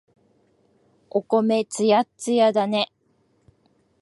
[1.11, 2.91] お米、つやっつやだね。